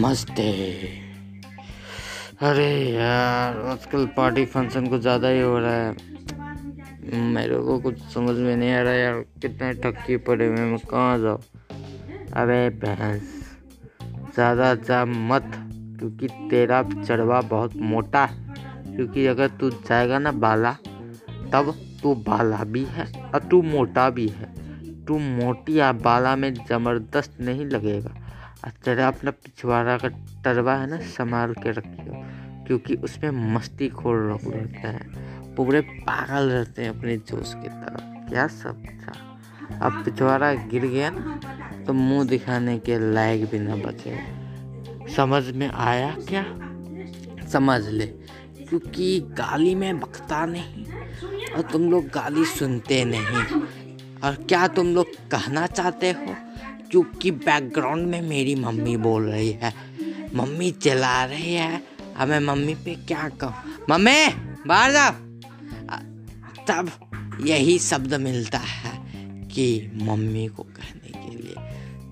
[0.00, 0.44] नमस्ते।
[2.42, 5.92] अरे यार, आजकल पार्टी फ़ंक्शन कुछ ज़्यादा ही हो रहा है।
[7.24, 11.18] मेरे को कुछ समझ में नहीं आ रहा यार, कितने ठक्की पड़े हुए मैं कहाँ
[11.18, 11.42] जाऊँ?
[12.32, 13.22] अबे भैंस
[14.34, 15.50] ज़्यादा जा मत,
[15.98, 20.72] क्योंकि तेरा चढ़वा बहुत मोटा है। क्योंकि अगर तू जाएगा ना बाला,
[21.52, 24.48] तब तू बाला भी है, और तू मोटा भी है।
[25.04, 28.14] तू मोटी या बाला में ज़बरदस्त नहीं लगेगा।
[28.64, 30.08] तेरा अपना पिछवाड़ा का
[30.44, 32.22] टरवा है ना, संभाल के रखियो
[32.66, 38.28] क्योंकि उसमें मस्ती खोल लोग रहते हैं। पूरे पागल रहते हैं अपने जोश की तरफ़
[38.28, 39.12] क्या सब था?
[39.86, 44.18] अब पिछवाड़ा गिर गया ना तो मुँह दिखाने के लायक भी ना बचे।
[45.14, 46.44] समझ में आया क्या?
[47.48, 50.84] समझ ले। क्योंकि गाली में बकता नहीं,
[51.52, 53.60] और तुम लोग गाली सुनते नहीं।
[54.20, 56.34] और क्या तुम लोग कहना चाहते हो?
[56.90, 59.74] क्योंकि बैकग्राउंड में मेरी मम्मी बोल रही है।
[60.34, 61.82] मम्मी चला रही है।
[62.16, 63.54] अब मैं मम्मी पे क्या कहूँ?
[63.90, 64.28] मम्मी,
[64.66, 65.12] बाहर जाओ।
[66.68, 66.90] तब
[67.40, 69.00] यही शब्द मिलता है
[69.48, 71.54] कि मम्मी को कहने के लिए।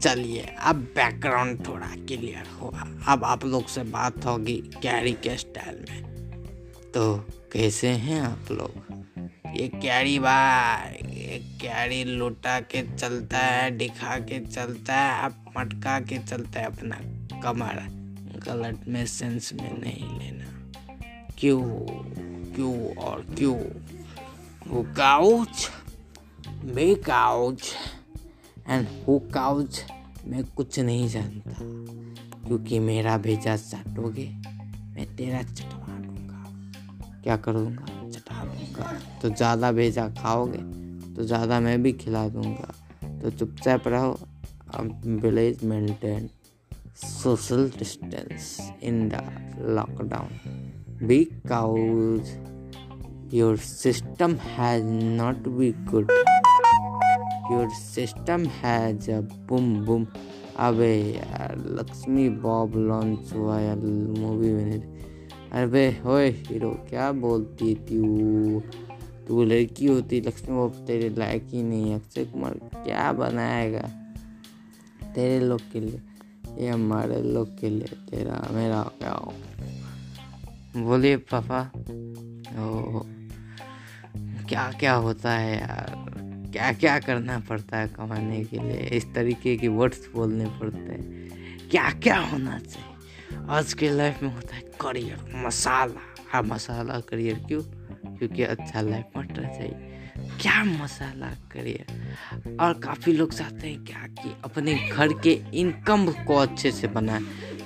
[0.00, 5.84] चलिए, अब बैकग्राउंड थोड़ा क्लियर हुआ अब आप लोग से बात होगी कैरी के स्टाइल
[5.90, 6.17] में।
[6.94, 7.16] तो
[7.52, 9.04] कैसे हैं आप लोग?
[9.56, 16.00] ये क्यारी भाई, ये कैरी लुटा के चलता है, दिखा के चलता है अब मटका
[16.00, 16.96] के चलता है अपना
[17.40, 17.98] कमर।
[18.38, 20.72] गलत में सेंस में नहीं लेना।
[21.38, 21.62] क्यों?
[22.54, 23.60] क्यों और क्यों?
[24.66, 25.70] वो काउच
[26.64, 27.74] मे काउच
[28.68, 29.84] एंड वो काउच
[30.26, 31.54] मैं कुछ नहीं जानता।
[32.46, 34.28] क्योंकि मेरा भेजा चाटोगे,
[34.94, 35.87] मैं तेरा चटवा
[37.28, 37.84] क्या करूँगा?
[38.10, 40.58] चटा दूँगा तो ज़्यादा भेजा खाओगे
[41.14, 42.72] तो ज़्यादा मैं भी खिला दूँगा।
[43.22, 44.12] तो चुपचाप रहो
[45.22, 46.28] village maintain.
[46.96, 49.20] Social distance in the
[49.76, 51.06] lockdown.
[51.48, 54.84] Because your system has
[55.20, 56.12] not be good
[57.52, 60.06] your system has a boom boom
[60.58, 63.76] अबे यार, लक्ष्मी बॉब लॉन्च हुआ यार
[64.18, 64.96] मूवी में
[65.52, 68.60] अरे होए हीरो, क्या बोलती तू?
[69.28, 73.82] तू लड़की होती, लक्ष्मी बाबू तेरे लायक ही नहीं अक्षय कुमार क्या बनाएगा
[75.14, 76.02] तेरे लोग के लिए?
[76.58, 79.34] ये हमारे लोग के लिए तेरा, मेरा क्या हो
[80.76, 81.70] बोलिए पापा।
[82.64, 83.02] ओ
[84.48, 85.94] क्या क्या होता है यार?
[86.52, 88.76] क्या क्या करना पड़ता है कमाने के लिए?
[88.76, 91.28] इस तरीके के वर्ड्स बोलने पड़ते हैं।
[91.70, 92.97] क्या क्या होना चाहिए?
[93.48, 96.00] आज के लाइफ में होता है करियर मसाला।
[96.32, 97.60] हाँ मसाला करियर क्यों?
[98.18, 99.96] क्योंकि अच्छा लाइफ मटना चाहिए
[100.40, 106.36] क्या मसाला करियर और काफ़ी लोग चाहते हैं क्या कि अपने घर के इनकम को
[106.36, 107.20] अच्छे से बनाए,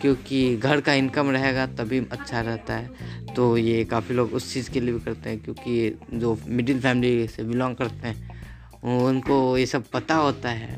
[0.00, 4.70] क्योंकि घर का इनकम रहेगा तभी अच्छा रहता है। तो ये काफ़ी लोग उस चीज़
[4.70, 8.30] के लिए भी करते हैं, क्योंकि जो मिडिल फैमिली से बिलोंग करते हैं,
[8.82, 10.76] उनको ये सब पता होता है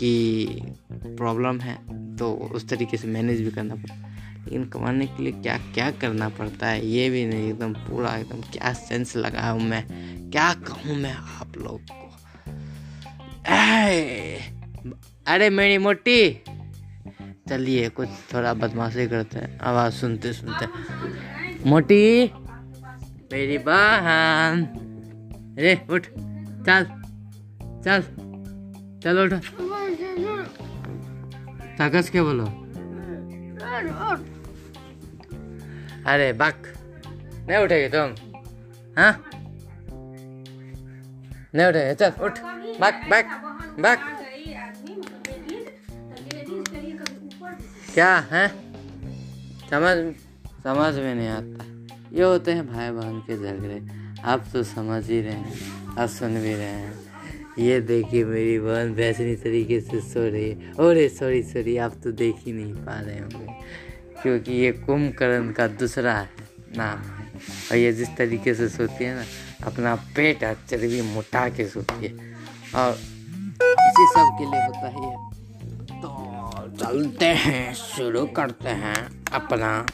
[0.00, 0.60] कि
[1.06, 1.76] प्रॉब्लम है।
[2.18, 3.94] तो उस तरीके से मैनेज भी करना पड़ता
[4.38, 8.40] लेकिन कमाने के लिए क्या क्या करना पड़ता है, ये भी नहीं, एकदम पूरा एकदम
[8.52, 9.82] क्या सेंस लगा हूँ मैं,
[10.30, 12.06] क्या कहूँ मैं आप लोग को।
[15.26, 16.42] अरे मेरी मोटी,
[17.48, 20.66] चलिए कुछ थोड़ा बदमाशी करते हैं, आवाज़ सुनते सुनते।
[21.68, 22.24] मोटी,
[23.32, 24.64] मेरी बहन,
[25.58, 26.06] अरे उठ,
[26.66, 26.86] चल
[27.84, 28.02] चल,
[29.02, 29.32] चलो उठ।
[31.80, 32.44] क्या बोलो
[36.06, 36.56] अरे बक
[37.48, 38.14] नहीं उठेगी तुम
[38.98, 39.12] हाँ
[41.54, 42.38] नहीं उठेगी चल उठ
[42.80, 43.26] बक बक
[43.78, 43.98] बक
[47.94, 48.46] क्या है
[49.70, 49.96] समझ
[50.62, 51.64] समझ में नहीं आता
[52.12, 53.80] ये होते हैं भाई बहन के झगड़े
[54.24, 57.07] आप तो समझ ही रहे हैं आप सुन भी रहे हैं
[57.58, 62.12] ये देखिए मेरी बहन वैसनी तरीके से सो रही है। अरे सॉरी सॉरी आप तो
[62.14, 63.46] देख ही नहीं पा रहे होंगे।
[64.22, 66.28] क्योंकि ये कुंभकर्ण का दूसरा है,
[66.76, 67.26] नाम है।
[67.70, 69.24] और ये जिस तरीके से सोती है ना,
[69.66, 72.12] अपना पेट और चर्बी मोटा के सोती है।
[72.74, 75.26] और इसी सब के लिए होता है
[76.00, 76.10] तो
[76.78, 78.96] चलते हैं, शुरू करते हैं
[79.32, 79.86] अपना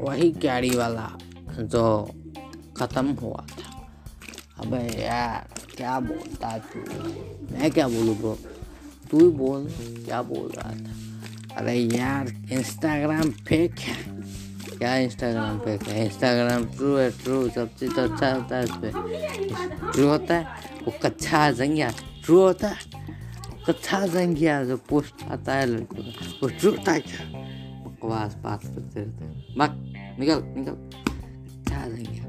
[0.00, 1.08] वही कैरी वाला
[1.52, 1.82] जो
[2.78, 3.67] ख़त्म हुआ था।
[4.60, 6.78] अबे यार, क्या बोलता तू?
[7.52, 8.38] मैं क्या बोलूँ ब्रो
[9.10, 9.68] तू ही बोल
[10.04, 14.22] क्या बोल रहा था। अरे यार इंस्टाग्राम फेक है।
[14.78, 16.04] क्या इंस्टाग्राम फेक है?
[16.06, 20.44] इंस्टाग्राम ट्रू है ट्रू सब चीज़ तो अच्छा होता है उस पर ट्रू होता है?
[20.84, 21.92] वो कच्चा जंगिया।
[22.24, 22.76] ट्रू होता है?
[23.68, 27.26] कच्चा जंगिया जो पोस्ट आता है लड़कों का। वो ट्रू होता है क्या?
[27.84, 30.76] बकवास बात करते रहते हैं। निकल निकल।
[31.68, 32.20] क्या देंगे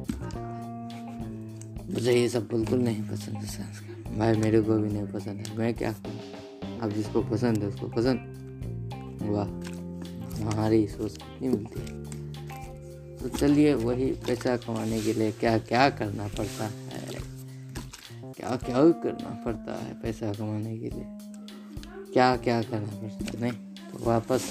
[1.89, 5.57] मुझे ये सब बिल्कुल नहीं पसंद है संस्कार। भाई, मेरे को भी नहीं पसंद है।
[5.57, 6.79] मैं क्या करूँ?
[6.79, 8.19] अब जिसको पसंद है, उसको पसंद।
[9.23, 9.47] वाह
[10.43, 11.99] हमारी सोच कितनी मिलती है।
[13.17, 16.89] तो चलिए, वही पैसा कमाने के लिए क्या क्या करना पड़ता है?
[18.33, 21.05] क्या क्या करना पड़ता है पैसा कमाने के लिए?
[22.13, 23.41] क्या क्या करना पड़ता है?
[23.41, 24.41] नहीं तो वापस,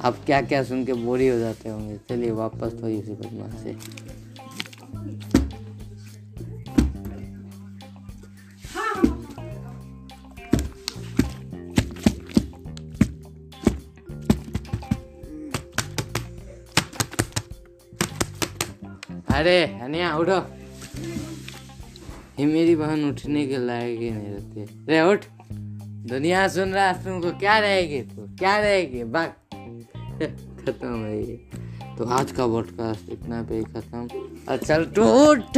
[0.00, 3.76] आप क्या क्या सुन के बोरी हो जाते होंगे। चलिए, वापस थोड़ी सी बदमाश से।
[19.30, 20.46] अरे, हनिया, उठो।
[22.40, 25.24] ये मेरी बहन उठने के लायक ही नहीं रहती। रे, उठ।
[26.08, 28.36] दुनिया सुन रहा है तुमको क्या रहेगी तू?
[28.38, 29.04] क्या रहेगी?
[29.04, 29.28] बाग
[30.66, 31.50] खत्म है ये।
[31.98, 34.08] तो आज का पॉडकास्ट इतना पे खत्म।
[34.48, 35.48] अच्छा उठ।